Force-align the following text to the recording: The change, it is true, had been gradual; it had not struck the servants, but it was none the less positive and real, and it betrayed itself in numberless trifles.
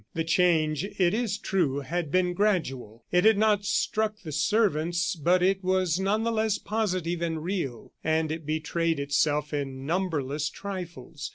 The 0.15 0.23
change, 0.23 0.83
it 0.83 1.13
is 1.13 1.37
true, 1.37 1.81
had 1.81 2.09
been 2.11 2.33
gradual; 2.33 3.03
it 3.11 3.23
had 3.23 3.37
not 3.37 3.65
struck 3.65 4.19
the 4.23 4.31
servants, 4.31 5.15
but 5.15 5.43
it 5.43 5.63
was 5.63 5.99
none 5.99 6.23
the 6.23 6.31
less 6.31 6.57
positive 6.57 7.21
and 7.21 7.43
real, 7.43 7.91
and 8.03 8.31
it 8.31 8.43
betrayed 8.43 8.99
itself 8.99 9.53
in 9.53 9.85
numberless 9.85 10.49
trifles. 10.49 11.29